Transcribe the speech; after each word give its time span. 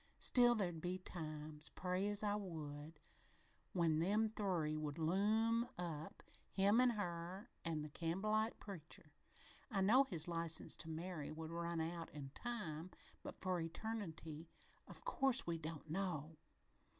Still, 0.17 0.55
there'd 0.55 0.81
be 0.81 0.97
times, 0.97 1.69
pray 1.69 2.07
as 2.07 2.23
I 2.23 2.33
would, 2.33 2.99
when 3.73 3.99
them 3.99 4.29
three 4.29 4.75
would 4.75 4.97
loom 4.97 5.67
up, 5.77 6.23
him 6.49 6.81
an' 6.81 6.89
her 6.97 7.51
an' 7.63 7.83
the 7.83 7.87
Campbellite 7.87 8.59
preacher. 8.59 9.11
I 9.69 9.81
know 9.81 10.05
his 10.05 10.27
license 10.27 10.75
to 10.77 10.89
marry 10.89 11.29
would 11.29 11.51
run 11.51 11.79
out 11.79 12.09
in 12.15 12.31
time, 12.31 12.89
but 13.21 13.39
for 13.41 13.59
eternity, 13.59 14.47
of 14.87 15.05
course 15.05 15.45
we 15.45 15.59
don't 15.59 15.87
know. 15.87 16.35